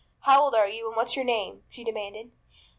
[0.21, 2.31] "How old are you and what's your name?" she demanded.